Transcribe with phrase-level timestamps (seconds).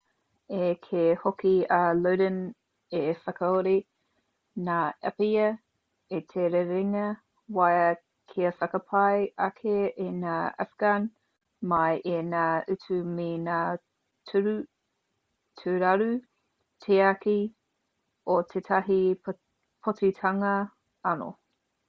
[0.59, 2.37] i kī hoki a lodin
[2.99, 3.73] i whakakore
[4.69, 4.77] ngā
[5.09, 5.49] āpiha
[6.19, 7.03] i te rerenga
[7.59, 7.75] wai
[8.31, 9.75] kia whakapai ake
[10.05, 11.05] i ngā afghan
[11.75, 13.61] mai i ngā utu me ngā
[14.31, 16.09] tūraru
[16.87, 17.37] tiaki
[18.37, 18.99] o tētahi
[19.29, 20.59] pōtitanga
[21.15, 21.31] anō